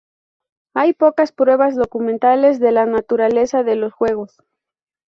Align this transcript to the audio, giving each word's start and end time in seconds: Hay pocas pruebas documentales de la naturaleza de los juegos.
Hay 0.73 0.93
pocas 0.93 1.31
pruebas 1.31 1.75
documentales 1.75 2.59
de 2.59 2.71
la 2.71 2.87
naturaleza 2.87 3.61
de 3.61 3.75
los 3.75 3.93
juegos. 3.93 4.41